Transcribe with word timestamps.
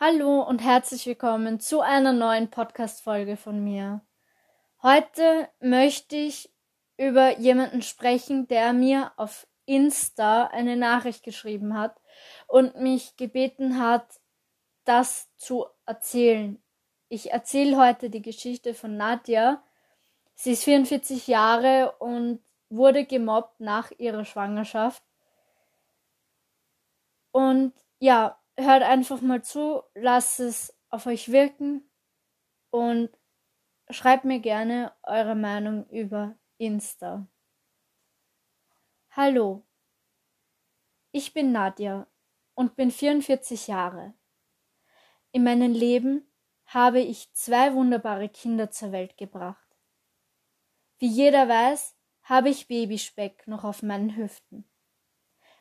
Hallo 0.00 0.42
und 0.42 0.60
herzlich 0.60 1.06
willkommen 1.06 1.58
zu 1.58 1.80
einer 1.80 2.12
neuen 2.12 2.52
Podcast-Folge 2.52 3.36
von 3.36 3.64
mir. 3.64 4.00
Heute 4.80 5.48
möchte 5.58 6.14
ich 6.14 6.54
über 6.96 7.40
jemanden 7.40 7.82
sprechen, 7.82 8.46
der 8.46 8.72
mir 8.72 9.10
auf 9.16 9.48
Insta 9.66 10.44
eine 10.46 10.76
Nachricht 10.76 11.24
geschrieben 11.24 11.76
hat 11.76 12.00
und 12.46 12.76
mich 12.76 13.16
gebeten 13.16 13.80
hat, 13.80 14.20
das 14.84 15.34
zu 15.36 15.66
erzählen. 15.84 16.62
Ich 17.08 17.32
erzähle 17.32 17.76
heute 17.76 18.08
die 18.08 18.22
Geschichte 18.22 18.74
von 18.74 18.96
Nadja. 18.96 19.64
Sie 20.36 20.52
ist 20.52 20.62
44 20.62 21.26
Jahre 21.26 21.96
und 21.98 22.40
wurde 22.68 23.04
gemobbt 23.04 23.58
nach 23.58 23.90
ihrer 23.98 24.24
Schwangerschaft. 24.24 25.02
Und 27.32 27.72
ja, 27.98 28.38
hört 28.58 28.82
einfach 28.82 29.20
mal 29.20 29.42
zu, 29.42 29.82
lasst 29.94 30.40
es 30.40 30.76
auf 30.90 31.06
euch 31.06 31.30
wirken 31.30 31.88
und 32.70 33.10
schreibt 33.88 34.24
mir 34.24 34.40
gerne 34.40 34.92
eure 35.04 35.34
Meinung 35.34 35.88
über 35.90 36.36
Insta. 36.58 37.26
Hallo, 39.10 39.66
ich 41.12 41.32
bin 41.32 41.52
Nadja 41.52 42.06
und 42.54 42.76
bin 42.76 42.90
44 42.90 43.68
Jahre. 43.68 44.14
In 45.32 45.44
meinem 45.44 45.72
Leben 45.72 46.30
habe 46.66 47.00
ich 47.00 47.32
zwei 47.32 47.74
wunderbare 47.74 48.28
Kinder 48.28 48.70
zur 48.70 48.92
Welt 48.92 49.16
gebracht. 49.16 49.68
Wie 50.98 51.06
jeder 51.08 51.48
weiß, 51.48 51.96
habe 52.22 52.50
ich 52.50 52.68
Babyspeck 52.68 53.46
noch 53.46 53.64
auf 53.64 53.82
meinen 53.82 54.16
Hüften. 54.16 54.68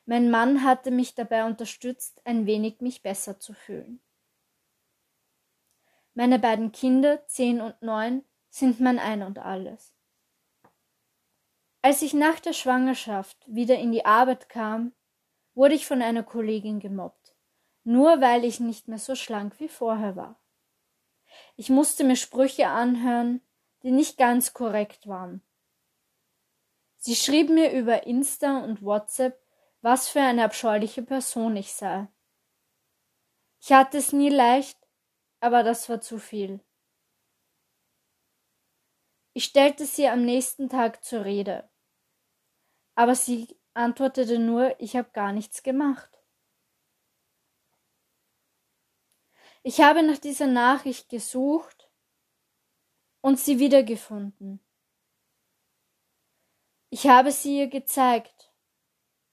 Mein 0.09 0.31
Mann 0.31 0.63
hatte 0.63 0.89
mich 0.89 1.15
dabei 1.15 1.43
unterstützt, 1.45 2.21
ein 2.25 2.45
wenig 2.45 2.79
mich 2.79 3.01
besser 3.03 3.41
zu 3.41 3.53
fühlen. 3.53 3.99
Meine 6.13 6.39
beiden 6.39 6.71
Kinder, 6.71 7.27
zehn 7.27 7.59
und 7.59 7.81
neun, 7.81 8.23
sind 8.49 8.79
mein 8.79 8.99
Ein 8.99 9.21
und 9.21 9.37
alles. 9.37 9.93
Als 11.81 12.01
ich 12.01 12.13
nach 12.13 12.39
der 12.39 12.53
Schwangerschaft 12.53 13.37
wieder 13.47 13.77
in 13.77 13.91
die 13.91 14.05
Arbeit 14.05 14.47
kam, 14.47 14.93
wurde 15.55 15.75
ich 15.75 15.85
von 15.85 16.01
einer 16.01 16.23
Kollegin 16.23 16.79
gemobbt, 16.79 17.35
nur 17.83 18.21
weil 18.21 18.45
ich 18.45 18.61
nicht 18.61 18.87
mehr 18.87 18.99
so 18.99 19.13
schlank 19.13 19.59
wie 19.59 19.67
vorher 19.67 20.15
war. 20.15 20.39
Ich 21.57 21.69
musste 21.69 22.05
mir 22.05 22.15
Sprüche 22.15 22.69
anhören, 22.69 23.41
die 23.83 23.91
nicht 23.91 24.17
ganz 24.17 24.53
korrekt 24.53 25.05
waren. 25.05 25.41
Sie 26.95 27.15
schrieb 27.15 27.49
mir 27.49 27.73
über 27.73 28.07
Insta 28.07 28.63
und 28.63 28.81
WhatsApp, 28.81 29.46
was 29.87 30.09
für 30.09 30.19
eine 30.19 30.43
abscheuliche 30.43 31.01
Person 31.01 31.55
ich 31.55 31.73
sei. 31.73 32.09
Ich 33.61 33.71
hatte 33.71 33.99
es 33.99 34.11
nie 34.11 34.27
leicht, 34.27 34.77
aber 35.39 35.63
das 35.63 35.87
war 35.87 36.01
zu 36.01 36.19
viel. 36.19 36.59
Ich 39.31 39.45
stellte 39.45 39.85
sie 39.85 40.09
am 40.09 40.25
nächsten 40.25 40.67
Tag 40.67 41.05
zur 41.05 41.23
Rede, 41.23 41.69
aber 42.95 43.15
sie 43.15 43.57
antwortete 43.75 44.39
nur, 44.39 44.77
ich 44.81 44.97
habe 44.97 45.09
gar 45.11 45.31
nichts 45.31 45.63
gemacht. 45.63 46.21
Ich 49.63 49.79
habe 49.79 50.03
nach 50.03 50.17
dieser 50.17 50.47
Nachricht 50.47 51.07
gesucht 51.07 51.89
und 53.21 53.39
sie 53.39 53.57
wiedergefunden. 53.59 54.59
Ich 56.89 57.07
habe 57.07 57.31
sie 57.31 57.59
ihr 57.59 57.67
gezeigt 57.69 58.46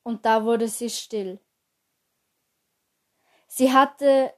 und 0.05 0.25
da 0.25 0.45
wurde 0.45 0.69
sie 0.69 0.91
still. 0.91 1.41
Sie 3.49 3.73
hatte 3.73 4.33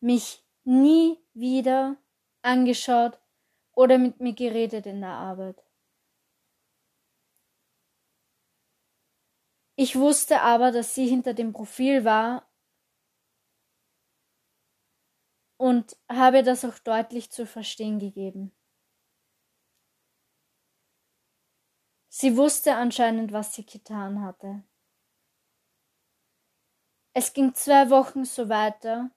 mich 0.00 0.44
nie 0.64 1.18
wieder 1.34 1.96
angeschaut 2.42 3.18
oder 3.72 3.98
mit 3.98 4.20
mir 4.20 4.34
geredet 4.34 4.86
in 4.86 5.00
der 5.00 5.10
Arbeit. 5.10 5.64
Ich 9.76 9.96
wusste 9.96 10.42
aber, 10.42 10.70
dass 10.70 10.94
sie 10.94 11.08
hinter 11.08 11.34
dem 11.34 11.52
Profil 11.52 12.04
war 12.04 12.46
und 15.56 15.96
habe 16.08 16.42
das 16.42 16.64
auch 16.64 16.78
deutlich 16.78 17.30
zu 17.30 17.46
verstehen 17.46 17.98
gegeben. 17.98 18.52
Sie 22.14 22.36
wusste 22.36 22.74
anscheinend, 22.74 23.32
was 23.32 23.54
sie 23.54 23.64
getan 23.64 24.20
hatte. 24.22 24.62
Es 27.14 27.32
ging 27.32 27.54
zwei 27.54 27.88
Wochen 27.88 28.26
so 28.26 28.50
weiter, 28.50 29.10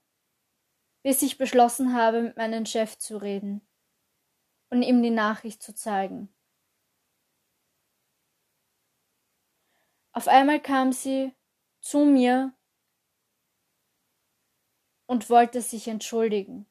bis 1.03 1.21
ich 1.21 1.37
beschlossen 1.37 1.93
habe, 1.93 2.21
mit 2.21 2.37
meinem 2.37 2.65
Chef 2.65 2.97
zu 2.97 3.17
reden 3.17 3.67
und 4.69 4.81
ihm 4.81 5.03
die 5.03 5.09
Nachricht 5.09 5.61
zu 5.61 5.75
zeigen. 5.75 6.33
Auf 10.13 10.29
einmal 10.29 10.61
kam 10.61 10.93
sie 10.93 11.35
zu 11.81 12.05
mir 12.05 12.53
und 15.05 15.29
wollte 15.29 15.61
sich 15.61 15.89
entschuldigen. 15.89 16.65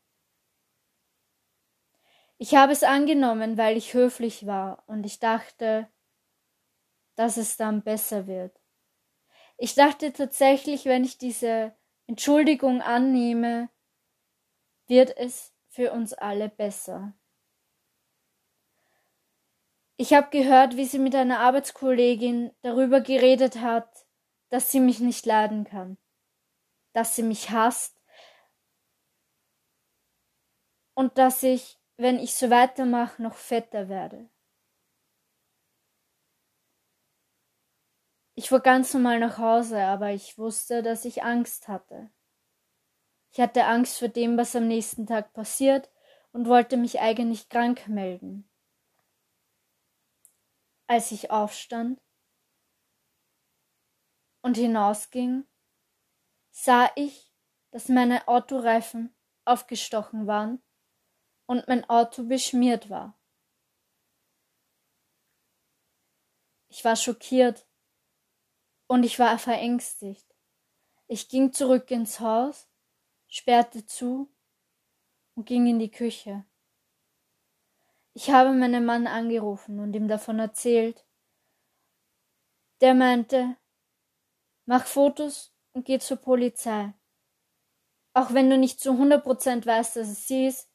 Ich 2.39 2.55
habe 2.55 2.73
es 2.73 2.83
angenommen, 2.83 3.59
weil 3.59 3.77
ich 3.77 3.93
höflich 3.93 4.47
war 4.47 4.83
und 4.87 5.05
ich 5.05 5.19
dachte, 5.19 5.91
dass 7.16 7.36
es 7.36 7.56
dann 7.56 7.82
besser 7.82 8.26
wird. 8.26 8.60
Ich 9.56 9.75
dachte 9.75 10.12
tatsächlich, 10.12 10.84
wenn 10.84 11.04
ich 11.04 11.19
diese 11.19 11.76
Entschuldigung 12.06 12.82
annehme, 12.82 13.70
wird 14.86 15.16
es 15.16 15.54
für 15.69 15.92
uns 15.92 16.12
alle 16.12 16.48
besser. 16.48 17.14
Ich 19.97 20.12
habe 20.12 20.28
gehört, 20.30 20.76
wie 20.76 20.86
sie 20.86 20.98
mit 20.98 21.14
einer 21.14 21.38
Arbeitskollegin 21.38 22.52
darüber 22.62 23.00
geredet 23.00 23.60
hat, 23.60 24.06
dass 24.50 24.72
sie 24.72 24.81
mich 24.81 24.98
nicht 24.98 25.25
leiden 25.25 25.64
kann, 25.64 25.98
dass 26.92 27.14
sie 27.14 27.22
mich 27.22 27.50
hasst 27.50 28.00
und 30.94 31.16
dass 31.16 31.42
ich, 31.44 31.78
wenn 31.96 32.19
ich 32.19 32.34
so 32.34 32.50
weitermache, 32.50 33.22
noch 33.22 33.36
fetter 33.36 33.88
werde. 33.88 34.28
Ich 38.37 38.49
fuhr 38.49 38.61
ganz 38.61 38.93
normal 38.93 39.21
nach 39.21 39.39
Hause, 39.39 39.81
aber 39.84 40.11
ich 40.11 40.39
wusste, 40.39 40.83
dass 40.83 41.05
ich 41.05 41.22
Angst 41.22 41.69
hatte. 41.69 42.11
Ich 43.31 43.41
hatte 43.41 43.65
Angst 43.65 43.99
vor 43.99 44.09
dem, 44.09 44.37
was 44.37 44.56
am 44.56 44.67
nächsten 44.67 45.06
Tag 45.06 45.33
passiert 45.33 45.91
und 46.33 46.49
wollte 46.49 46.77
mich 46.77 47.00
eigentlich 47.00 47.49
krank 47.49 47.87
melden. 47.87 48.50
Als 50.89 51.12
ich 51.12 51.31
aufstand 51.31 52.00
und 54.43 54.56
hinausging, 54.56 55.47
sah 56.50 56.91
ich, 56.97 57.33
dass 57.71 57.89
meine 57.89 58.27
Autoreifen 58.27 59.15
aufgestochen 59.44 60.27
waren 60.27 60.61
und 61.47 61.67
mein 61.69 61.89
Auto 61.89 62.25
beschmiert 62.25 62.91
war. 62.91 63.19
Ich 66.69 66.84
war 66.84 66.97
schockiert 66.97 67.67
und 68.87 69.05
ich 69.05 69.19
war 69.19 69.39
verängstigt. 69.39 70.27
Ich 71.06 71.28
ging 71.28 71.53
zurück 71.53 71.91
ins 71.91 72.21
Haus, 72.21 72.69
sperrte 73.28 73.87
zu 73.87 74.33
und 75.34 75.47
ging 75.47 75.67
in 75.67 75.78
die 75.78 75.91
Küche. 75.91 76.45
Ich 78.15 78.31
habe 78.31 78.53
meinen 78.53 78.84
Mann 78.84 79.06
angerufen 79.06 79.81
und 79.81 79.94
ihm 79.94 80.09
davon 80.09 80.39
erzählt. 80.39 81.05
Der 82.81 82.94
meinte, 82.94 83.56
mach 84.67 84.87
Fotos 84.87 85.53
und 85.73 85.84
geh 85.84 85.99
zur 85.99 86.19
Polizei. 86.19 86.94
Auch 88.15 88.33
wenn 88.33 88.49
du 88.49 88.56
nicht 88.56 88.81
zu 88.81 88.93
100% 88.93 89.67
weißt, 89.67 89.97
dass 89.97 90.08
es 90.08 90.29
sie 90.29 90.47
ist, 90.47 90.70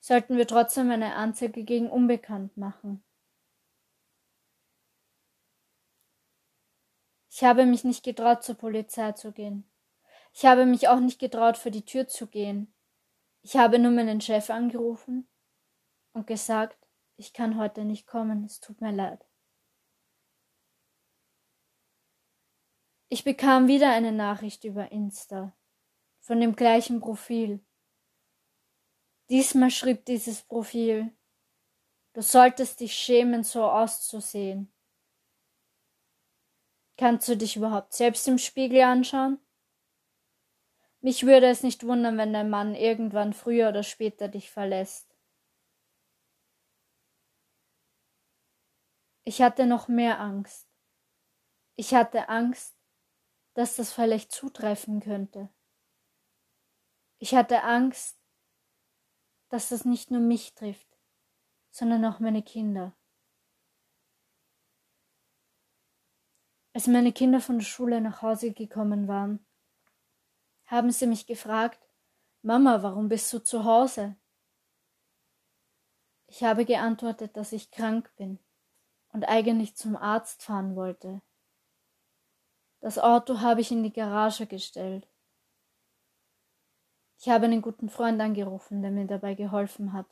sollten 0.00 0.38
wir 0.38 0.46
trotzdem 0.46 0.90
eine 0.90 1.14
Anzeige 1.14 1.64
gegen 1.64 1.90
Unbekannt 1.90 2.56
machen. 2.56 3.04
Ich 7.38 7.44
habe 7.44 7.66
mich 7.66 7.84
nicht 7.84 8.02
getraut, 8.02 8.42
zur 8.42 8.56
Polizei 8.56 9.12
zu 9.12 9.30
gehen. 9.30 9.62
Ich 10.32 10.44
habe 10.44 10.66
mich 10.66 10.88
auch 10.88 10.98
nicht 10.98 11.20
getraut, 11.20 11.56
vor 11.56 11.70
die 11.70 11.84
Tür 11.84 12.08
zu 12.08 12.26
gehen. 12.26 12.74
Ich 13.42 13.56
habe 13.56 13.78
nur 13.78 13.92
meinen 13.92 14.20
Chef 14.20 14.50
angerufen 14.50 15.28
und 16.14 16.26
gesagt, 16.26 16.88
ich 17.16 17.32
kann 17.32 17.56
heute 17.56 17.84
nicht 17.84 18.08
kommen, 18.08 18.44
es 18.44 18.58
tut 18.58 18.80
mir 18.80 18.90
leid. 18.90 19.24
Ich 23.08 23.22
bekam 23.22 23.68
wieder 23.68 23.92
eine 23.92 24.10
Nachricht 24.10 24.64
über 24.64 24.90
Insta 24.90 25.56
von 26.18 26.40
dem 26.40 26.56
gleichen 26.56 26.98
Profil. 26.98 27.64
Diesmal 29.30 29.70
schrieb 29.70 30.06
dieses 30.06 30.42
Profil, 30.42 31.16
du 32.14 32.20
solltest 32.20 32.80
dich 32.80 32.94
schämen, 32.94 33.44
so 33.44 33.62
auszusehen. 33.62 34.72
Kannst 36.98 37.28
du 37.28 37.36
dich 37.36 37.54
überhaupt 37.54 37.92
selbst 37.92 38.26
im 38.26 38.38
Spiegel 38.38 38.82
anschauen? 38.82 39.38
Mich 41.00 41.24
würde 41.24 41.46
es 41.46 41.62
nicht 41.62 41.86
wundern, 41.86 42.18
wenn 42.18 42.32
dein 42.32 42.50
Mann 42.50 42.74
irgendwann 42.74 43.32
früher 43.32 43.68
oder 43.68 43.84
später 43.84 44.26
dich 44.26 44.50
verlässt. 44.50 45.16
Ich 49.22 49.40
hatte 49.40 49.64
noch 49.64 49.86
mehr 49.86 50.18
Angst. 50.18 50.68
Ich 51.76 51.94
hatte 51.94 52.28
Angst, 52.28 52.76
dass 53.54 53.76
das 53.76 53.92
vielleicht 53.92 54.32
zutreffen 54.32 54.98
könnte. 54.98 55.50
Ich 57.20 57.36
hatte 57.36 57.62
Angst, 57.62 58.20
dass 59.50 59.68
das 59.68 59.84
nicht 59.84 60.10
nur 60.10 60.20
mich 60.20 60.54
trifft, 60.54 60.98
sondern 61.70 62.04
auch 62.04 62.18
meine 62.18 62.42
Kinder. 62.42 62.97
Als 66.78 66.86
meine 66.86 67.12
Kinder 67.12 67.40
von 67.40 67.58
der 67.58 67.64
Schule 67.64 68.00
nach 68.00 68.22
Hause 68.22 68.52
gekommen 68.52 69.08
waren, 69.08 69.44
haben 70.66 70.92
sie 70.92 71.08
mich 71.08 71.26
gefragt, 71.26 71.84
Mama, 72.42 72.84
warum 72.84 73.08
bist 73.08 73.32
du 73.32 73.40
zu 73.40 73.64
Hause? 73.64 74.14
Ich 76.28 76.44
habe 76.44 76.64
geantwortet, 76.64 77.36
dass 77.36 77.50
ich 77.50 77.72
krank 77.72 78.14
bin 78.14 78.38
und 79.12 79.24
eigentlich 79.24 79.74
zum 79.74 79.96
Arzt 79.96 80.44
fahren 80.44 80.76
wollte. 80.76 81.20
Das 82.78 82.96
Auto 82.96 83.40
habe 83.40 83.60
ich 83.60 83.72
in 83.72 83.82
die 83.82 83.92
Garage 83.92 84.46
gestellt. 84.46 85.08
Ich 87.18 87.28
habe 87.28 87.46
einen 87.46 87.60
guten 87.60 87.88
Freund 87.88 88.20
angerufen, 88.20 88.82
der 88.82 88.92
mir 88.92 89.08
dabei 89.08 89.34
geholfen 89.34 89.94
hat. 89.94 90.06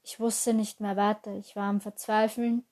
Ich 0.00 0.18
wusste 0.20 0.54
nicht 0.54 0.80
mehr 0.80 0.96
weiter, 0.96 1.34
ich 1.34 1.54
war 1.54 1.64
am 1.64 1.82
Verzweifeln 1.82 2.66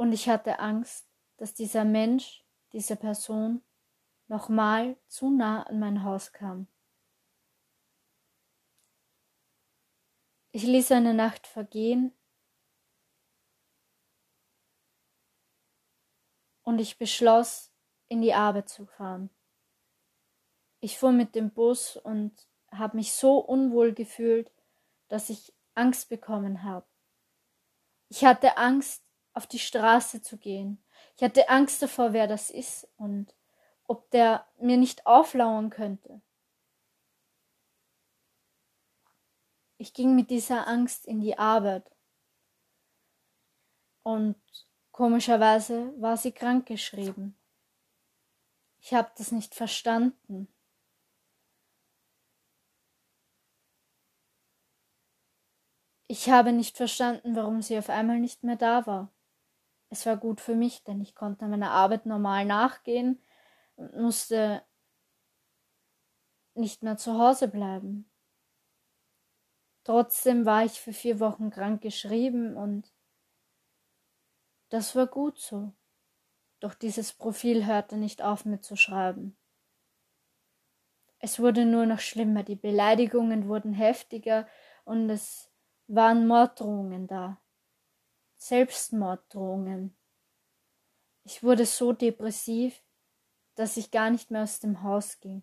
und 0.00 0.12
ich 0.12 0.30
hatte 0.30 0.60
Angst, 0.60 1.06
dass 1.36 1.52
dieser 1.52 1.84
Mensch, 1.84 2.42
diese 2.72 2.96
Person, 2.96 3.62
nochmal 4.28 4.96
zu 5.08 5.28
nah 5.28 5.64
an 5.64 5.78
mein 5.78 6.04
Haus 6.04 6.32
kam. 6.32 6.68
Ich 10.52 10.62
ließ 10.62 10.92
eine 10.92 11.12
Nacht 11.12 11.46
vergehen 11.46 12.16
und 16.62 16.78
ich 16.78 16.96
beschloss, 16.96 17.70
in 18.08 18.22
die 18.22 18.32
Arbeit 18.32 18.70
zu 18.70 18.86
fahren. 18.86 19.28
Ich 20.80 20.96
fuhr 20.96 21.12
mit 21.12 21.34
dem 21.34 21.50
Bus 21.50 21.98
und 21.98 22.48
habe 22.72 22.96
mich 22.96 23.12
so 23.12 23.36
unwohl 23.36 23.92
gefühlt, 23.92 24.50
dass 25.08 25.28
ich 25.28 25.52
Angst 25.74 26.08
bekommen 26.08 26.62
habe. 26.62 26.86
Ich 28.08 28.24
hatte 28.24 28.56
Angst, 28.56 29.04
auf 29.34 29.46
die 29.46 29.58
Straße 29.58 30.22
zu 30.22 30.36
gehen. 30.36 30.82
Ich 31.16 31.22
hatte 31.22 31.48
Angst 31.48 31.82
davor, 31.82 32.12
wer 32.12 32.26
das 32.26 32.50
ist 32.50 32.88
und 32.96 33.34
ob 33.84 34.10
der 34.10 34.46
mir 34.58 34.76
nicht 34.76 35.06
auflauern 35.06 35.70
könnte. 35.70 36.20
Ich 39.78 39.94
ging 39.94 40.14
mit 40.14 40.30
dieser 40.30 40.68
Angst 40.68 41.06
in 41.06 41.20
die 41.20 41.38
Arbeit. 41.38 41.90
Und 44.02 44.36
komischerweise 44.92 45.92
war 46.00 46.16
sie 46.16 46.32
krankgeschrieben. 46.32 47.36
Ich 48.80 48.94
habe 48.94 49.10
das 49.16 49.32
nicht 49.32 49.54
verstanden. 49.54 50.48
Ich 56.08 56.28
habe 56.28 56.52
nicht 56.52 56.76
verstanden, 56.76 57.36
warum 57.36 57.62
sie 57.62 57.78
auf 57.78 57.88
einmal 57.88 58.18
nicht 58.18 58.42
mehr 58.42 58.56
da 58.56 58.86
war. 58.86 59.12
Es 59.90 60.06
war 60.06 60.16
gut 60.16 60.40
für 60.40 60.54
mich, 60.54 60.84
denn 60.84 61.00
ich 61.00 61.14
konnte 61.16 61.46
meiner 61.46 61.72
Arbeit 61.72 62.06
normal 62.06 62.44
nachgehen 62.44 63.20
und 63.74 63.94
musste 63.96 64.62
nicht 66.54 66.82
mehr 66.82 66.96
zu 66.96 67.18
Hause 67.18 67.48
bleiben. 67.48 68.08
Trotzdem 69.82 70.46
war 70.46 70.64
ich 70.64 70.80
für 70.80 70.92
vier 70.92 71.18
Wochen 71.18 71.50
krank 71.50 71.82
geschrieben 71.82 72.56
und 72.56 72.92
das 74.68 74.94
war 74.94 75.08
gut 75.08 75.40
so. 75.40 75.72
Doch 76.60 76.74
dieses 76.74 77.12
Profil 77.12 77.66
hörte 77.66 77.96
nicht 77.96 78.22
auf 78.22 78.44
mit 78.44 78.62
zu 78.62 78.76
schreiben. 78.76 79.36
Es 81.18 81.40
wurde 81.40 81.64
nur 81.64 81.86
noch 81.86 82.00
schlimmer, 82.00 82.44
die 82.44 82.56
Beleidigungen 82.56 83.48
wurden 83.48 83.72
heftiger 83.72 84.46
und 84.84 85.10
es 85.10 85.50
waren 85.88 86.26
Morddrohungen 86.28 87.08
da. 87.08 87.39
Selbstmorddrohungen. 88.40 89.94
Ich 91.24 91.42
wurde 91.42 91.66
so 91.66 91.92
depressiv, 91.92 92.82
dass 93.54 93.76
ich 93.76 93.90
gar 93.90 94.08
nicht 94.08 94.30
mehr 94.30 94.44
aus 94.44 94.60
dem 94.60 94.82
Haus 94.82 95.20
ging. 95.20 95.42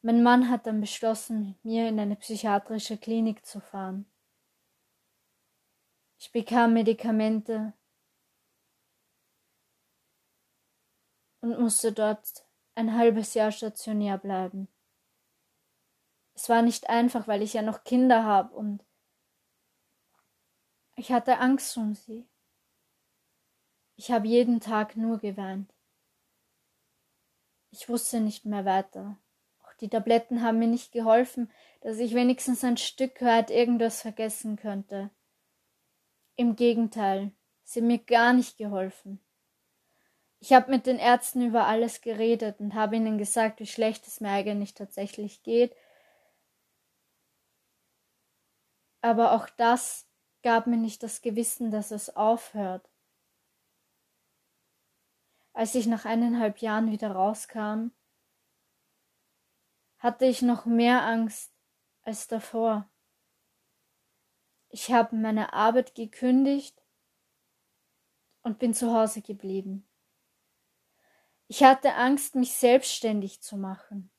Mein 0.00 0.22
Mann 0.22 0.48
hat 0.48 0.66
dann 0.66 0.80
beschlossen, 0.80 1.48
mit 1.50 1.64
mir 1.64 1.88
in 1.88 2.00
eine 2.00 2.16
psychiatrische 2.16 2.96
Klinik 2.96 3.44
zu 3.44 3.60
fahren. 3.60 4.10
Ich 6.18 6.32
bekam 6.32 6.72
Medikamente 6.72 7.74
und 11.42 11.60
musste 11.60 11.92
dort 11.92 12.46
ein 12.74 12.96
halbes 12.96 13.34
Jahr 13.34 13.52
stationär 13.52 14.16
bleiben. 14.16 14.68
Es 16.34 16.48
war 16.48 16.62
nicht 16.62 16.88
einfach, 16.88 17.28
weil 17.28 17.42
ich 17.42 17.52
ja 17.52 17.62
noch 17.62 17.84
Kinder 17.84 18.24
habe 18.24 18.54
und 18.54 18.82
ich 21.02 21.10
hatte 21.10 21.38
Angst 21.38 21.76
um 21.76 21.96
sie. 21.96 22.28
Ich 23.96 24.12
habe 24.12 24.28
jeden 24.28 24.60
Tag 24.60 24.96
nur 24.96 25.18
geweint. 25.18 25.74
Ich 27.72 27.88
wusste 27.88 28.20
nicht 28.20 28.44
mehr 28.44 28.64
weiter. 28.64 29.18
Die 29.80 29.88
Tabletten 29.88 30.42
haben 30.42 30.60
mir 30.60 30.68
nicht 30.68 30.92
geholfen, 30.92 31.50
dass 31.80 31.98
ich 31.98 32.14
wenigstens 32.14 32.62
ein 32.62 32.76
Stück 32.76 33.20
weit 33.20 33.50
irgendwas 33.50 34.00
vergessen 34.00 34.54
könnte. 34.54 35.10
Im 36.36 36.54
Gegenteil, 36.54 37.32
sie 37.64 37.80
haben 37.80 37.88
mir 37.88 37.98
gar 37.98 38.32
nicht 38.32 38.56
geholfen. 38.56 39.18
Ich 40.38 40.52
habe 40.52 40.70
mit 40.70 40.86
den 40.86 41.00
Ärzten 41.00 41.44
über 41.44 41.66
alles 41.66 42.00
geredet 42.00 42.60
und 42.60 42.74
habe 42.74 42.94
ihnen 42.94 43.18
gesagt, 43.18 43.58
wie 43.58 43.66
schlecht 43.66 44.06
es 44.06 44.20
mir 44.20 44.30
eigentlich 44.30 44.74
tatsächlich 44.74 45.42
geht. 45.42 45.74
Aber 49.00 49.32
auch 49.32 49.48
das 49.56 50.06
gab 50.42 50.66
mir 50.66 50.76
nicht 50.76 51.02
das 51.02 51.22
Gewissen, 51.22 51.70
dass 51.70 51.90
es 51.90 52.16
aufhört. 52.16 52.88
Als 55.52 55.74
ich 55.74 55.86
nach 55.86 56.04
eineinhalb 56.04 56.58
Jahren 56.58 56.90
wieder 56.90 57.12
rauskam, 57.12 57.88
hatte 59.98 60.24
ich 60.24 60.42
noch 60.42 60.66
mehr 60.66 61.02
Angst 61.04 61.52
als 62.02 62.26
davor. 62.26 62.90
Ich 64.68 64.90
habe 64.90 65.14
meine 65.14 65.52
Arbeit 65.52 65.94
gekündigt 65.94 66.82
und 68.42 68.58
bin 68.58 68.74
zu 68.74 68.92
Hause 68.92 69.22
geblieben. 69.22 69.86
Ich 71.46 71.62
hatte 71.62 71.94
Angst, 71.94 72.34
mich 72.34 72.54
selbstständig 72.54 73.42
zu 73.42 73.56
machen. 73.56 74.10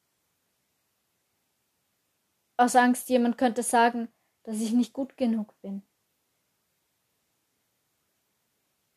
Aus 2.57 2.75
Angst, 2.75 3.09
jemand 3.09 3.37
könnte 3.39 3.63
sagen, 3.63 4.13
dass 4.43 4.61
ich 4.61 4.71
nicht 4.71 4.93
gut 4.93 5.17
genug 5.17 5.59
bin. 5.61 5.81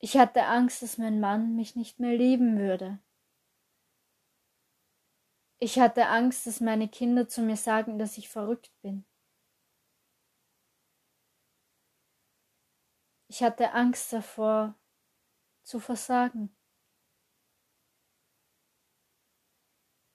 Ich 0.06 0.16
hatte 0.16 0.44
Angst, 0.44 0.82
dass 0.82 0.98
mein 0.98 1.18
Mann 1.18 1.56
mich 1.56 1.74
nicht 1.74 1.98
mehr 1.98 2.16
lieben 2.16 2.60
würde. 2.60 3.00
Ich 5.58 5.80
hatte 5.80 6.06
Angst, 6.06 6.46
dass 6.46 6.60
meine 6.60 6.88
Kinder 6.88 7.26
zu 7.26 7.42
mir 7.42 7.56
sagen, 7.56 7.98
dass 7.98 8.16
ich 8.16 8.28
verrückt 8.28 8.70
bin. 8.82 9.04
Ich 13.26 13.42
hatte 13.42 13.72
Angst 13.72 14.12
davor, 14.12 14.78
zu 15.64 15.80
versagen. 15.80 16.56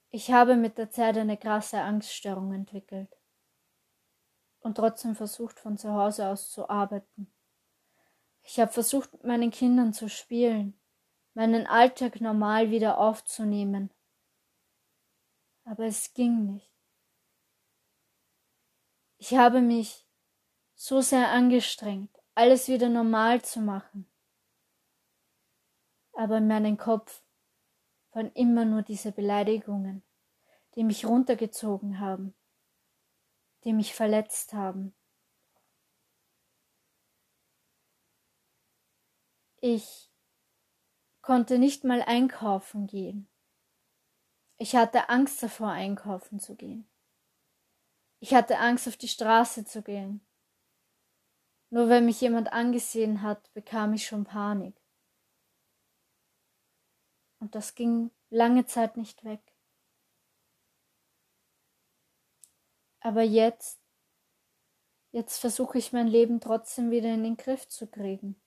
Ich 0.09 0.31
habe 0.31 0.55
mit 0.55 0.77
der 0.77 0.89
Zeit 0.89 1.17
eine 1.17 1.35
krasse 1.35 1.81
Angststörung 1.81 2.53
entwickelt 2.53 3.13
und 4.61 4.75
trotzdem 4.75 5.17
versucht, 5.17 5.59
von 5.59 5.77
zu 5.77 5.91
Hause 5.91 6.29
aus 6.29 6.49
zu 6.49 6.69
arbeiten. 6.69 7.29
Ich 8.43 8.59
habe 8.59 8.71
versucht, 8.71 9.13
mit 9.13 9.23
meinen 9.23 9.51
Kindern 9.51 9.93
zu 9.93 10.09
spielen, 10.09 10.73
meinen 11.33 11.67
Alltag 11.67 12.21
normal 12.21 12.71
wieder 12.71 12.97
aufzunehmen 12.97 13.91
aber 15.71 15.85
es 15.85 16.13
ging 16.13 16.45
nicht. 16.45 16.69
Ich 19.17 19.35
habe 19.35 19.61
mich 19.61 20.05
so 20.75 21.01
sehr 21.01 21.29
angestrengt, 21.29 22.09
alles 22.35 22.67
wieder 22.67 22.89
normal 22.89 23.41
zu 23.43 23.61
machen. 23.61 24.09
Aber 26.13 26.37
in 26.37 26.47
meinem 26.47 26.77
Kopf 26.77 27.23
waren 28.11 28.31
immer 28.33 28.65
nur 28.65 28.81
diese 28.81 29.11
Beleidigungen, 29.11 30.03
die 30.75 30.83
mich 30.83 31.05
runtergezogen 31.05 31.99
haben, 31.99 32.33
die 33.63 33.73
mich 33.73 33.93
verletzt 33.93 34.53
haben. 34.53 34.93
Ich 39.63 40.11
konnte 41.21 41.59
nicht 41.59 41.83
mal 41.83 42.01
einkaufen 42.01 42.87
gehen. 42.87 43.29
Ich 44.57 44.75
hatte 44.75 45.09
Angst 45.09 45.41
davor, 45.43 45.69
einkaufen 45.69 46.39
zu 46.39 46.55
gehen. 46.55 46.89
Ich 48.19 48.33
hatte 48.33 48.57
Angst, 48.57 48.87
auf 48.87 48.97
die 48.97 49.07
Straße 49.07 49.63
zu 49.65 49.83
gehen. 49.83 50.25
Nur 51.69 51.89
wenn 51.89 52.05
mich 52.05 52.19
jemand 52.21 52.51
angesehen 52.51 53.21
hat, 53.21 53.53
bekam 53.53 53.93
ich 53.93 54.07
schon 54.07 54.23
Panik. 54.23 54.75
Und 57.39 57.53
das 57.53 57.75
ging 57.75 58.09
lange 58.31 58.65
Zeit 58.65 58.97
nicht 58.97 59.23
weg. 59.23 59.41
Aber 62.99 63.21
jetzt, 63.21 63.79
jetzt 65.11 65.37
versuche 65.37 65.77
ich 65.77 65.93
mein 65.93 66.07
Leben 66.07 66.39
trotzdem 66.39 66.89
wieder 66.89 67.13
in 67.13 67.23
den 67.23 67.37
Griff 67.37 67.67
zu 67.67 67.85
kriegen. 67.85 68.41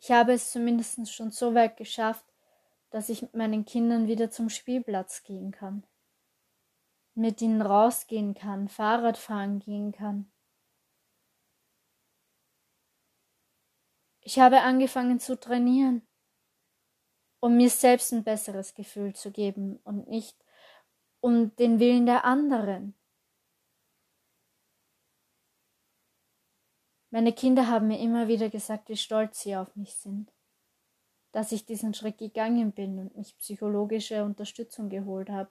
Ich 0.00 0.10
habe 0.10 0.32
es 0.32 0.50
zumindest 0.50 1.12
schon 1.12 1.30
so 1.30 1.54
weit 1.54 1.76
geschafft, 1.76 2.24
dass 2.90 3.08
ich 3.08 3.22
mit 3.22 3.34
meinen 3.34 3.64
Kindern 3.64 4.06
wieder 4.06 4.30
zum 4.30 4.48
Spielplatz 4.48 5.22
gehen 5.22 5.50
kann, 5.50 5.84
mit 7.14 7.42
ihnen 7.42 7.62
rausgehen 7.62 8.34
kann, 8.34 8.68
Fahrrad 8.68 9.18
fahren 9.18 9.58
gehen 9.58 9.92
kann. 9.92 10.30
Ich 14.20 14.38
habe 14.38 14.60
angefangen 14.60 15.20
zu 15.20 15.38
trainieren, 15.38 16.06
um 17.40 17.56
mir 17.56 17.70
selbst 17.70 18.12
ein 18.12 18.24
besseres 18.24 18.74
Gefühl 18.74 19.14
zu 19.14 19.30
geben 19.30 19.78
und 19.84 20.08
nicht 20.08 20.36
um 21.20 21.54
den 21.56 21.80
Willen 21.80 22.06
der 22.06 22.24
anderen. 22.24 22.97
Meine 27.10 27.32
Kinder 27.32 27.68
haben 27.68 27.88
mir 27.88 27.98
immer 27.98 28.28
wieder 28.28 28.50
gesagt, 28.50 28.88
wie 28.88 28.96
stolz 28.96 29.40
sie 29.40 29.56
auf 29.56 29.74
mich 29.76 29.94
sind, 29.94 30.32
dass 31.32 31.52
ich 31.52 31.64
diesen 31.64 31.94
Schritt 31.94 32.18
gegangen 32.18 32.72
bin 32.72 32.98
und 32.98 33.16
mich 33.16 33.36
psychologische 33.38 34.24
Unterstützung 34.24 34.88
geholt 34.88 35.30
habe. 35.30 35.50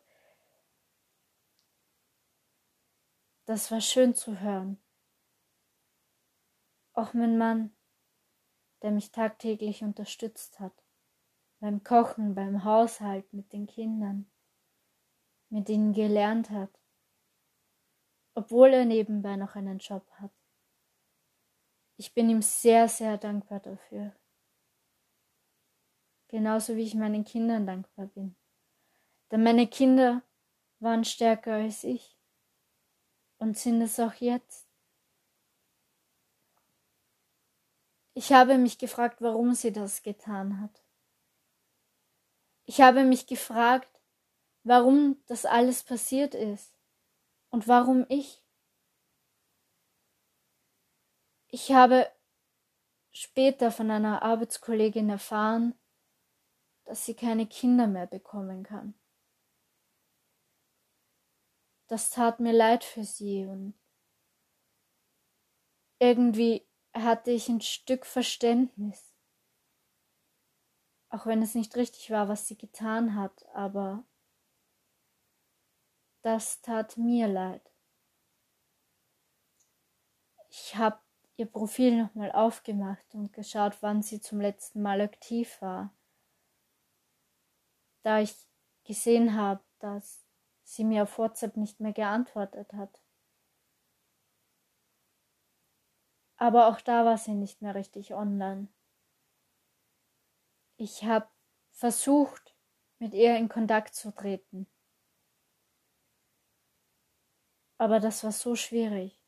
Das 3.45 3.71
war 3.71 3.81
schön 3.81 4.13
zu 4.13 4.39
hören. 4.39 4.77
Auch 6.93 7.13
mein 7.13 7.37
Mann, 7.37 7.75
der 8.81 8.91
mich 8.91 9.11
tagtäglich 9.11 9.83
unterstützt 9.83 10.59
hat, 10.59 10.73
beim 11.59 11.83
Kochen, 11.83 12.35
beim 12.35 12.63
Haushalt 12.63 13.31
mit 13.33 13.51
den 13.51 13.65
Kindern 13.65 14.29
mit 15.49 15.69
ihnen 15.69 15.93
gelernt 15.93 16.49
hat, 16.49 16.69
obwohl 18.35 18.73
er 18.73 18.85
nebenbei 18.85 19.35
noch 19.35 19.55
einen 19.55 19.79
Job 19.79 20.09
hat. 20.19 20.31
Ich 21.97 22.13
bin 22.13 22.29
ihm 22.29 22.41
sehr, 22.41 22.87
sehr 22.87 23.17
dankbar 23.17 23.59
dafür. 23.59 24.15
Genauso 26.27 26.75
wie 26.75 26.83
ich 26.83 26.93
meinen 26.93 27.25
Kindern 27.25 27.65
dankbar 27.65 28.05
bin. 28.07 28.35
Denn 29.31 29.43
meine 29.43 29.67
Kinder 29.67 30.21
waren 30.79 31.03
stärker 31.03 31.53
als 31.53 31.83
ich 31.83 32.17
und 33.39 33.57
sind 33.57 33.81
es 33.81 33.99
auch 33.99 34.13
jetzt. 34.13 34.67
Ich 38.13 38.31
habe 38.31 38.57
mich 38.57 38.77
gefragt, 38.77 39.21
warum 39.21 39.53
sie 39.53 39.71
das 39.71 40.01
getan 40.01 40.61
hat. 40.61 40.83
Ich 42.65 42.81
habe 42.81 43.03
mich 43.05 43.27
gefragt, 43.27 44.01
warum 44.63 45.23
das 45.27 45.45
alles 45.45 45.83
passiert 45.83 46.35
ist 46.35 46.73
und 47.49 47.67
warum 47.67 48.05
ich. 48.09 48.43
Ich 51.49 51.71
habe 51.71 52.11
später 53.11 53.71
von 53.71 53.89
einer 53.89 54.21
Arbeitskollegin 54.21 55.09
erfahren, 55.09 55.73
dass 56.85 57.05
sie 57.05 57.15
keine 57.15 57.47
Kinder 57.47 57.87
mehr 57.87 58.07
bekommen 58.07 58.63
kann. 58.63 58.93
Das 61.87 62.09
tat 62.09 62.41
mir 62.41 62.51
leid 62.51 62.83
für 62.83 63.05
sie 63.05 63.45
und 63.45 63.73
irgendwie 65.99 66.67
hatte 66.93 67.31
ich 67.31 67.47
ein 67.47 67.61
Stück 67.61 68.05
Verständnis. 68.05 69.15
Auch 71.09 71.25
wenn 71.25 71.41
es 71.41 71.55
nicht 71.55 71.75
richtig 71.77 72.11
war, 72.11 72.27
was 72.27 72.47
sie 72.47 72.57
getan 72.57 73.15
hat, 73.15 73.45
aber 73.53 74.05
das 76.21 76.61
tat 76.61 76.97
mir 76.97 77.29
leid. 77.29 77.71
Ich 80.49 80.75
habe 80.75 80.99
ihr 81.37 81.45
Profil 81.45 82.01
nochmal 82.03 82.31
aufgemacht 82.31 83.13
und 83.13 83.31
geschaut, 83.31 83.77
wann 83.81 84.01
sie 84.01 84.19
zum 84.19 84.41
letzten 84.41 84.81
Mal 84.81 85.01
aktiv 85.01 85.61
war. 85.61 85.93
Da 88.03 88.19
ich 88.19 88.35
gesehen 88.83 89.35
habe, 89.35 89.63
dass 89.79 90.25
sie 90.63 90.83
mir 90.83 91.03
auf 91.03 91.17
WhatsApp 91.17 91.55
nicht 91.55 91.79
mehr 91.79 91.93
geantwortet 91.93 92.73
hat. 92.73 93.01
Aber 96.37 96.67
auch 96.67 96.81
da 96.81 97.05
war 97.05 97.17
sie 97.17 97.33
nicht 97.33 97.61
mehr 97.61 97.75
richtig 97.75 98.13
online. 98.13 98.67
Ich 100.77 101.03
habe 101.03 101.27
versucht, 101.71 102.55
mit 102.99 103.13
ihr 103.13 103.37
in 103.37 103.49
Kontakt 103.49 103.95
zu 103.95 104.11
treten 104.11 104.67
aber 107.77 107.99
das 107.99 108.23
war 108.23 108.31
so 108.31 108.55
schwierig. 108.55 109.19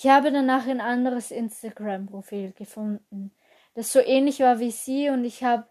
Ich 0.00 0.06
habe 0.06 0.30
danach 0.30 0.68
ein 0.68 0.80
anderes 0.80 1.32
Instagram-Profil 1.32 2.52
gefunden, 2.52 3.32
das 3.74 3.92
so 3.92 3.98
ähnlich 3.98 4.38
war 4.38 4.60
wie 4.60 4.70
sie 4.70 5.10
und 5.10 5.24
ich 5.24 5.42
habe 5.42 5.68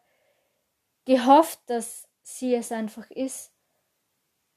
gehofft, 1.05 1.61
dass 1.67 2.09
sie 2.23 2.53
es 2.53 2.73
einfach 2.73 3.09
ist 3.09 3.53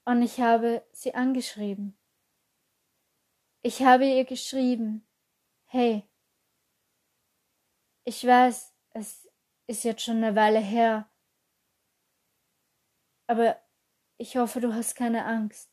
und 0.05 0.23
ich 0.23 0.41
habe 0.41 0.85
sie 0.91 1.15
angeschrieben. 1.15 1.97
Ich 3.63 3.81
habe 3.85 4.07
ihr 4.07 4.25
geschrieben, 4.25 5.07
hey, 5.67 6.03
ich 8.03 8.27
weiß, 8.27 8.73
es 8.95 9.29
ist 9.69 9.85
jetzt 9.85 10.03
schon 10.03 10.17
eine 10.17 10.35
Weile 10.35 10.59
her, 10.59 11.09
aber 13.29 13.57
ich 14.19 14.37
hoffe, 14.37 14.61
du 14.61 14.75
hast 14.75 14.97
keine 14.97 15.25
Angst. 15.27 15.71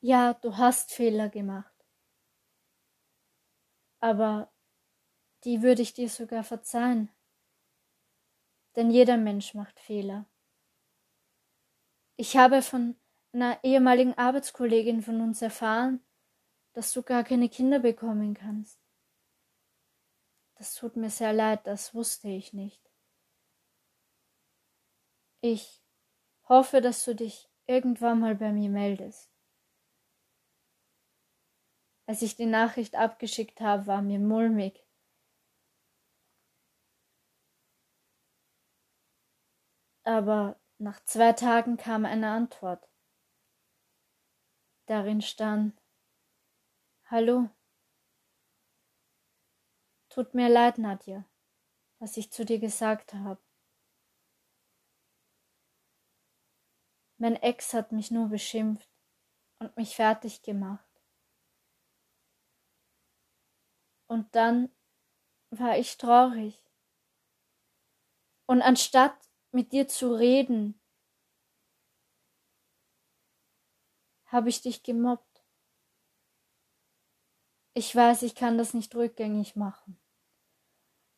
Ja, 0.00 0.34
du 0.34 0.56
hast 0.56 0.92
Fehler 0.92 1.28
gemacht. 1.28 1.74
Aber 4.00 4.50
die 5.44 5.62
würde 5.62 5.82
ich 5.82 5.92
dir 5.92 6.08
sogar 6.08 6.42
verzeihen. 6.42 7.10
Denn 8.76 8.90
jeder 8.90 9.16
Mensch 9.16 9.54
macht 9.54 9.78
Fehler. 9.78 10.26
Ich 12.16 12.36
habe 12.36 12.62
von 12.62 12.96
einer 13.32 13.62
ehemaligen 13.62 14.14
Arbeitskollegin 14.16 15.02
von 15.02 15.20
uns 15.20 15.42
erfahren, 15.42 16.02
dass 16.72 16.92
du 16.92 17.02
gar 17.02 17.24
keine 17.24 17.48
Kinder 17.48 17.78
bekommen 17.78 18.34
kannst. 18.34 18.78
Das 20.54 20.74
tut 20.74 20.96
mir 20.96 21.10
sehr 21.10 21.32
leid, 21.32 21.66
das 21.66 21.94
wusste 21.94 22.28
ich 22.28 22.52
nicht. 22.52 22.80
Ich 25.42 25.80
Hoffe, 26.50 26.80
dass 26.80 27.04
du 27.04 27.14
dich 27.14 27.48
irgendwann 27.68 28.18
mal 28.18 28.34
bei 28.34 28.50
mir 28.50 28.70
meldest. 28.70 29.29
Als 32.10 32.22
ich 32.22 32.34
die 32.34 32.46
Nachricht 32.46 32.96
abgeschickt 32.96 33.60
habe, 33.60 33.86
war 33.86 34.02
mir 34.02 34.18
mulmig. 34.18 34.84
Aber 40.02 40.60
nach 40.78 41.04
zwei 41.04 41.32
Tagen 41.34 41.76
kam 41.76 42.04
eine 42.04 42.32
Antwort. 42.32 42.88
Darin 44.86 45.22
stand 45.22 45.80
Hallo. 47.04 47.48
Tut 50.08 50.34
mir 50.34 50.48
leid, 50.48 50.78
Nadja, 50.78 51.24
was 52.00 52.16
ich 52.16 52.32
zu 52.32 52.44
dir 52.44 52.58
gesagt 52.58 53.14
habe. 53.14 53.40
Mein 57.18 57.36
Ex 57.36 57.72
hat 57.72 57.92
mich 57.92 58.10
nur 58.10 58.30
beschimpft 58.30 58.90
und 59.60 59.76
mich 59.76 59.94
fertig 59.94 60.42
gemacht. 60.42 60.89
Und 64.10 64.34
dann 64.34 64.70
war 65.50 65.78
ich 65.78 65.96
traurig. 65.96 66.64
Und 68.46 68.62
anstatt 68.62 69.14
mit 69.52 69.72
dir 69.72 69.86
zu 69.86 70.12
reden, 70.12 70.80
habe 74.26 74.48
ich 74.48 74.62
dich 74.62 74.82
gemobbt. 74.82 75.44
Ich 77.74 77.94
weiß, 77.94 78.22
ich 78.22 78.34
kann 78.34 78.58
das 78.58 78.74
nicht 78.74 78.94
rückgängig 78.96 79.54
machen. 79.54 80.00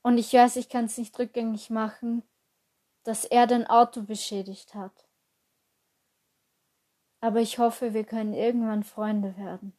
Und 0.02 0.18
ich 0.18 0.32
weiß, 0.32 0.56
ich 0.56 0.68
kann 0.68 0.84
es 0.84 0.98
nicht 0.98 1.18
rückgängig 1.18 1.70
machen, 1.70 2.22
dass 3.04 3.24
er 3.24 3.46
dein 3.46 3.66
Auto 3.66 4.02
beschädigt 4.02 4.74
hat 4.74 5.06
aber 7.22 7.40
ich 7.40 7.58
hoffe, 7.58 7.94
wir 7.94 8.04
können 8.04 8.34
irgendwann 8.34 8.82
Freunde 8.82 9.36
werden. 9.36 9.72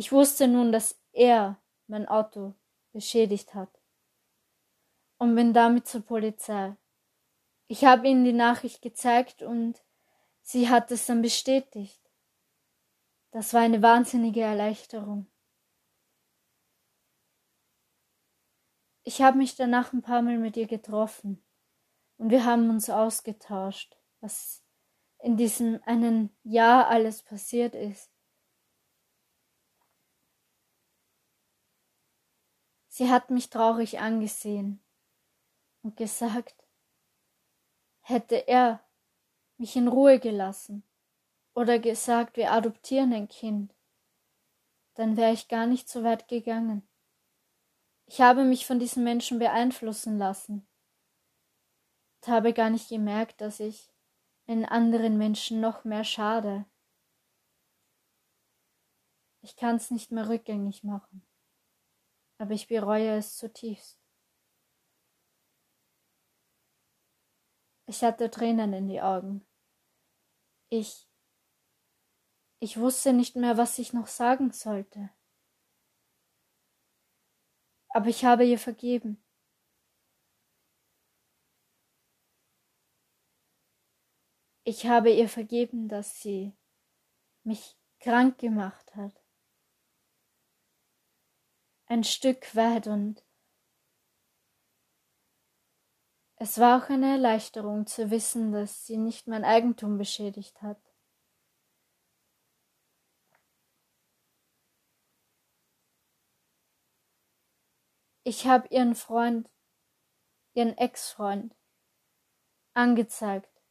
Ich 0.00 0.12
wusste 0.12 0.46
nun, 0.46 0.70
dass 0.70 0.96
er 1.10 1.60
mein 1.88 2.06
Auto 2.06 2.54
beschädigt 2.92 3.54
hat 3.54 3.82
und 5.18 5.34
bin 5.34 5.52
damit 5.52 5.88
zur 5.88 6.02
Polizei. 6.02 6.76
Ich 7.66 7.84
habe 7.84 8.06
ihnen 8.06 8.24
die 8.24 8.32
Nachricht 8.32 8.80
gezeigt 8.80 9.42
und 9.42 9.82
sie 10.40 10.68
hat 10.68 10.92
es 10.92 11.06
dann 11.06 11.20
bestätigt. 11.20 12.00
Das 13.32 13.52
war 13.54 13.62
eine 13.62 13.82
wahnsinnige 13.82 14.42
Erleichterung. 14.42 15.26
Ich 19.02 19.20
habe 19.20 19.36
mich 19.36 19.56
danach 19.56 19.92
ein 19.92 20.02
paar 20.02 20.22
Mal 20.22 20.38
mit 20.38 20.56
ihr 20.56 20.68
getroffen 20.68 21.44
und 22.18 22.30
wir 22.30 22.44
haben 22.44 22.70
uns 22.70 22.88
ausgetauscht, 22.88 23.96
was 24.20 24.62
in 25.18 25.36
diesem 25.36 25.82
einen 25.82 26.30
Jahr 26.44 26.86
alles 26.86 27.24
passiert 27.24 27.74
ist. 27.74 28.12
Sie 32.98 33.08
hat 33.08 33.30
mich 33.30 33.48
traurig 33.48 34.00
angesehen 34.00 34.82
und 35.82 35.96
gesagt, 35.96 36.66
hätte 38.00 38.48
er 38.48 38.84
mich 39.56 39.76
in 39.76 39.86
Ruhe 39.86 40.18
gelassen 40.18 40.82
oder 41.54 41.78
gesagt, 41.78 42.36
wir 42.36 42.50
adoptieren 42.50 43.12
ein 43.12 43.28
Kind, 43.28 43.72
dann 44.94 45.16
wäre 45.16 45.32
ich 45.32 45.46
gar 45.46 45.66
nicht 45.66 45.88
so 45.88 46.02
weit 46.02 46.26
gegangen. 46.26 46.88
Ich 48.06 48.20
habe 48.20 48.42
mich 48.42 48.66
von 48.66 48.80
diesen 48.80 49.04
Menschen 49.04 49.38
beeinflussen 49.38 50.18
lassen 50.18 50.66
und 52.16 52.26
habe 52.26 52.52
gar 52.52 52.68
nicht 52.68 52.88
gemerkt, 52.88 53.40
dass 53.40 53.60
ich 53.60 53.92
in 54.46 54.64
anderen 54.64 55.18
Menschen 55.18 55.60
noch 55.60 55.84
mehr 55.84 56.02
schade. 56.02 56.64
Ich 59.42 59.54
kann's 59.54 59.92
nicht 59.92 60.10
mehr 60.10 60.28
rückgängig 60.28 60.82
machen, 60.82 61.27
aber 62.38 62.52
ich 62.52 62.68
bereue 62.68 63.16
es 63.16 63.36
zutiefst. 63.36 63.98
Ich 67.86 68.02
hatte 68.02 68.30
Tränen 68.30 68.72
in 68.72 68.88
die 68.88 69.00
Augen. 69.00 69.46
Ich 70.70 71.08
ich 72.60 72.78
wusste 72.78 73.12
nicht 73.12 73.36
mehr, 73.36 73.56
was 73.56 73.78
ich 73.78 73.92
noch 73.92 74.08
sagen 74.08 74.50
sollte. 74.52 75.10
Aber 77.90 78.06
ich 78.08 78.24
habe 78.24 78.44
ihr 78.44 78.58
vergeben. 78.58 79.22
Ich 84.64 84.86
habe 84.86 85.10
ihr 85.10 85.28
vergeben, 85.28 85.88
dass 85.88 86.20
sie 86.20 86.54
mich 87.42 87.78
krank 88.00 88.38
gemacht 88.38 88.94
hat. 88.94 89.27
Ein 91.90 92.04
Stück 92.04 92.54
weit 92.54 92.86
und 92.86 93.24
es 96.36 96.58
war 96.58 96.82
auch 96.84 96.90
eine 96.90 97.12
Erleichterung 97.12 97.86
zu 97.86 98.10
wissen, 98.10 98.52
dass 98.52 98.86
sie 98.86 98.96
nicht 98.96 99.26
mein 99.26 99.44
Eigentum 99.44 99.98
beschädigt 99.98 100.62
hat. 100.62 100.78
Ich 108.22 108.46
habe 108.46 108.68
ihren 108.68 108.94
Freund, 108.94 109.50
ihren 110.52 110.76
Ex-Freund, 110.76 111.56
angezeigt. 112.74 113.62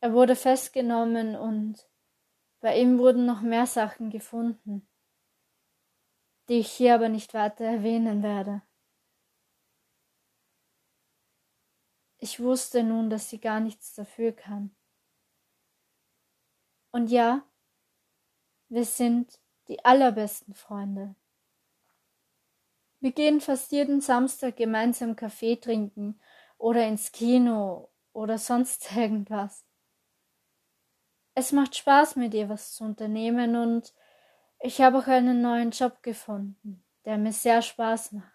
Er 0.00 0.12
wurde 0.12 0.36
festgenommen 0.36 1.34
und 1.34 1.88
bei 2.60 2.78
ihm 2.78 2.98
wurden 2.98 3.26
noch 3.26 3.40
mehr 3.40 3.66
Sachen 3.66 4.10
gefunden, 4.10 4.87
die 6.48 6.60
ich 6.60 6.70
hier 6.70 6.94
aber 6.94 7.08
nicht 7.08 7.34
weiter 7.34 7.64
erwähnen 7.64 8.22
werde. 8.22 8.62
Ich 12.18 12.40
wusste 12.40 12.82
nun, 12.82 13.10
dass 13.10 13.30
sie 13.30 13.38
gar 13.38 13.60
nichts 13.60 13.94
dafür 13.94 14.32
kann. 14.32 14.74
Und 16.90 17.08
ja, 17.08 17.42
wir 18.68 18.84
sind 18.84 19.38
die 19.68 19.84
allerbesten 19.84 20.54
Freunde. 20.54 21.14
Wir 23.00 23.12
gehen 23.12 23.40
fast 23.40 23.70
jeden 23.70 24.00
Samstag 24.00 24.56
gemeinsam 24.56 25.14
Kaffee 25.14 25.56
trinken 25.56 26.20
oder 26.56 26.86
ins 26.86 27.12
Kino 27.12 27.90
oder 28.12 28.38
sonst 28.38 28.90
irgendwas. 28.96 29.64
Es 31.34 31.52
macht 31.52 31.76
Spaß, 31.76 32.16
mit 32.16 32.34
ihr 32.34 32.48
was 32.48 32.74
zu 32.74 32.82
unternehmen 32.82 33.54
und 33.54 33.94
ich 34.60 34.80
habe 34.80 34.98
auch 34.98 35.06
einen 35.06 35.40
neuen 35.40 35.70
Job 35.70 36.02
gefunden, 36.02 36.84
der 37.04 37.18
mir 37.18 37.32
sehr 37.32 37.62
Spaß 37.62 38.12
macht. 38.12 38.32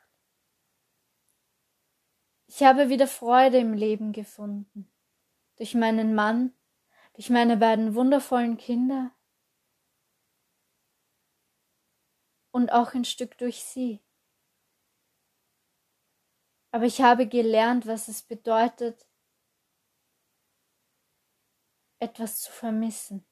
Ich 2.48 2.62
habe 2.64 2.90
wieder 2.90 3.08
Freude 3.08 3.58
im 3.58 3.74
Leben 3.74 4.12
gefunden. 4.12 4.92
Durch 5.58 5.76
meinen 5.76 6.16
Mann, 6.16 6.54
durch 7.14 7.30
meine 7.30 7.58
beiden 7.58 7.96
wundervollen 7.96 8.58
Kinder 8.58 9.12
und 12.52 12.72
auch 12.72 12.94
ein 12.94 13.06
Stück 13.06 13.38
durch 13.38 13.64
sie. 13.64 14.00
Aber 16.72 16.86
ich 16.86 17.02
habe 17.02 17.28
gelernt, 17.28 17.86
was 17.86 18.08
es 18.08 18.24
bedeutet, 18.24 19.08
etwas 22.00 22.42
zu 22.42 22.52
vermissen. 22.52 23.26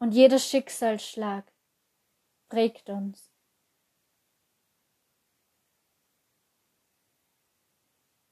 Und 0.00 0.12
jeder 0.12 0.38
Schicksalsschlag 0.38 1.52
prägt 2.48 2.88
uns. 2.88 3.30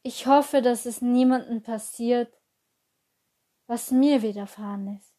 Ich 0.03 0.27
hoffe, 0.27 0.63
dass 0.63 0.87
es 0.87 1.03
niemandem 1.03 1.63
passiert, 1.63 2.41
was 3.67 3.91
mir 3.91 4.23
widerfahren 4.23 4.97
ist. 4.97 5.15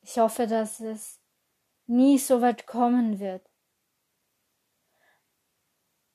Ich 0.00 0.18
hoffe, 0.18 0.46
dass 0.46 0.80
es 0.80 1.20
nie 1.86 2.18
so 2.18 2.40
weit 2.40 2.66
kommen 2.66 3.20
wird. 3.20 3.50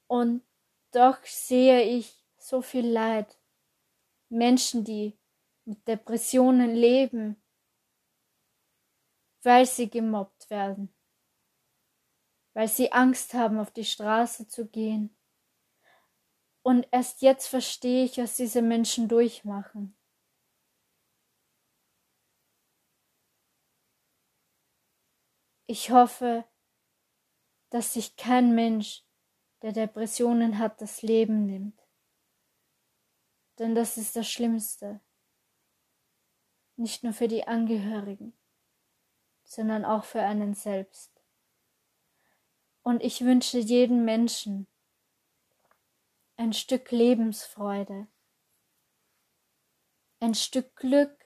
Und 0.08 0.43
doch 0.89 1.23
sehe 1.23 1.84
ich 1.84 2.25
so 2.39 2.63
viel 2.63 2.88
Leid. 2.88 3.38
Menschen, 4.30 4.84
die 4.84 5.18
mit 5.69 5.88
Depressionen 5.88 6.73
leben, 6.73 7.39
weil 9.43 9.67
sie 9.67 9.88
gemobbt 9.88 10.49
werden, 10.49 10.91
weil 12.53 12.67
sie 12.67 12.91
Angst 12.91 13.36
haben, 13.36 13.60
auf 13.60 13.69
die 13.69 13.86
Straße 13.86 14.47
zu 14.47 14.67
gehen. 14.67 15.15
Und 16.63 16.88
erst 16.91 17.21
jetzt 17.21 17.45
verstehe 17.45 18.03
ich, 18.03 18.17
was 18.17 18.36
diese 18.36 18.63
Menschen 18.63 19.08
durchmachen. 19.08 19.95
Ich 25.67 25.91
hoffe, 25.91 26.45
dass 27.69 27.93
sich 27.93 28.15
kein 28.15 28.55
Mensch, 28.55 29.03
der 29.62 29.71
Depressionen 29.71 30.58
hat, 30.58 30.82
das 30.82 31.03
Leben 31.03 31.45
nimmt. 31.45 31.79
Denn 33.60 33.75
das 33.75 33.97
ist 33.97 34.15
das 34.15 34.27
Schlimmste. 34.27 35.01
Nicht 36.79 37.03
nur 37.03 37.11
für 37.11 37.27
die 37.27 37.45
Angehörigen, 37.45 38.31
sondern 39.43 39.83
auch 39.83 40.05
für 40.05 40.21
einen 40.21 40.53
selbst. 40.53 41.11
Und 42.83 43.03
ich 43.03 43.19
wünsche 43.19 43.59
jedem 43.59 44.05
Menschen 44.05 44.65
ein 46.37 46.53
Stück 46.53 46.91
Lebensfreude, 46.91 48.07
ein 50.21 50.33
Stück 50.33 50.73
Glück 50.77 51.19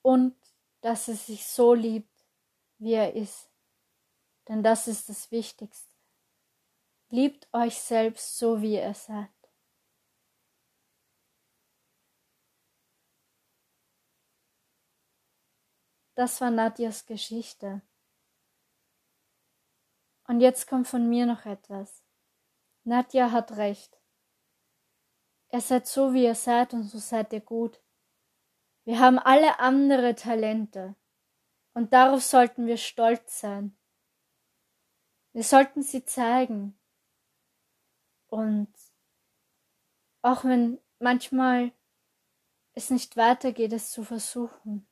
und 0.00 0.34
dass 0.80 1.06
er 1.06 1.16
sich 1.16 1.46
so 1.46 1.74
liebt, 1.74 2.24
wie 2.78 2.94
er 2.94 3.14
ist. 3.14 3.50
Denn 4.48 4.62
das 4.62 4.88
ist 4.88 5.10
das 5.10 5.30
Wichtigste. 5.30 5.94
Liebt 7.10 7.46
euch 7.52 7.78
selbst 7.78 8.38
so, 8.38 8.62
wie 8.62 8.76
ihr 8.76 8.94
seid. 8.94 9.39
Das 16.20 16.42
war 16.42 16.50
Nadjas 16.50 17.06
Geschichte. 17.06 17.80
Und 20.28 20.40
jetzt 20.42 20.66
kommt 20.66 20.86
von 20.86 21.08
mir 21.08 21.24
noch 21.24 21.46
etwas. 21.46 22.04
Nadja 22.84 23.32
hat 23.32 23.52
recht. 23.52 23.98
Ihr 25.50 25.62
seid 25.62 25.86
so, 25.86 26.12
wie 26.12 26.24
ihr 26.24 26.34
seid, 26.34 26.74
und 26.74 26.82
so 26.82 26.98
seid 26.98 27.32
ihr 27.32 27.40
gut. 27.40 27.80
Wir 28.84 28.98
haben 28.98 29.18
alle 29.18 29.60
andere 29.60 30.14
Talente 30.14 30.94
und 31.72 31.94
darauf 31.94 32.22
sollten 32.22 32.66
wir 32.66 32.76
stolz 32.76 33.40
sein. 33.40 33.74
Wir 35.32 35.42
sollten 35.42 35.82
sie 35.82 36.04
zeigen. 36.04 36.78
Und 38.26 38.68
auch 40.20 40.44
wenn 40.44 40.82
manchmal 40.98 41.72
es 42.74 42.90
nicht 42.90 43.16
weitergeht, 43.16 43.72
es 43.72 43.90
zu 43.90 44.04
versuchen. 44.04 44.86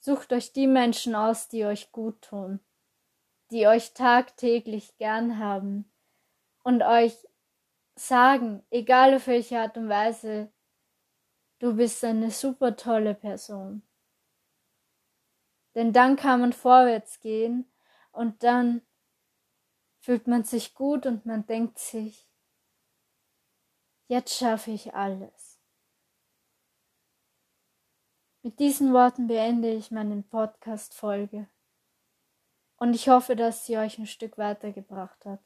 Sucht 0.00 0.32
euch 0.32 0.52
die 0.52 0.66
Menschen 0.66 1.14
aus, 1.14 1.48
die 1.48 1.64
euch 1.64 1.92
gut 1.92 2.22
tun, 2.22 2.60
die 3.50 3.66
euch 3.66 3.94
tagtäglich 3.94 4.96
gern 4.96 5.38
haben 5.38 5.90
und 6.62 6.82
euch 6.82 7.16
sagen, 7.96 8.62
egal 8.70 9.14
auf 9.14 9.26
welche 9.26 9.58
Art 9.58 9.76
und 9.76 9.88
Weise, 9.88 10.52
du 11.58 11.74
bist 11.74 12.04
eine 12.04 12.30
super 12.30 12.76
tolle 12.76 13.14
Person. 13.14 13.82
Denn 15.74 15.92
dann 15.92 16.16
kann 16.16 16.40
man 16.40 16.52
vorwärts 16.52 17.20
gehen 17.20 17.70
und 18.12 18.42
dann 18.42 18.82
fühlt 20.00 20.26
man 20.26 20.44
sich 20.44 20.74
gut 20.74 21.06
und 21.06 21.26
man 21.26 21.46
denkt 21.46 21.78
sich, 21.78 22.28
jetzt 24.06 24.36
schaffe 24.36 24.70
ich 24.70 24.94
alles. 24.94 25.47
Mit 28.48 28.60
diesen 28.60 28.94
Worten 28.94 29.26
beende 29.26 29.70
ich 29.70 29.90
meine 29.90 30.22
Podcast-Folge. 30.22 31.50
Und 32.78 32.94
ich 32.94 33.10
hoffe, 33.10 33.36
dass 33.36 33.66
sie 33.66 33.76
euch 33.76 33.98
ein 33.98 34.06
Stück 34.06 34.38
weitergebracht 34.38 35.26
hat. 35.26 35.42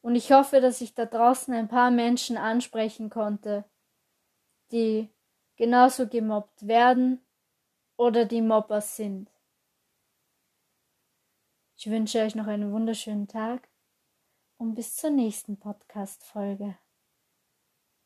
Und 0.00 0.14
ich 0.14 0.32
hoffe, 0.32 0.62
dass 0.62 0.80
ich 0.80 0.94
da 0.94 1.04
draußen 1.04 1.52
ein 1.52 1.68
paar 1.68 1.90
Menschen 1.90 2.38
ansprechen 2.38 3.10
konnte, 3.10 3.66
die 4.72 5.10
genauso 5.56 6.08
gemobbt 6.08 6.66
werden 6.66 7.20
oder 7.98 8.24
die 8.24 8.40
Mobber 8.40 8.80
sind. 8.80 9.30
Ich 11.76 11.90
wünsche 11.90 12.20
euch 12.20 12.34
noch 12.34 12.46
einen 12.46 12.72
wunderschönen 12.72 13.28
Tag 13.28 13.68
und 14.56 14.74
bis 14.74 14.96
zur 14.96 15.10
nächsten 15.10 15.58
Podcast-Folge. 15.58 16.78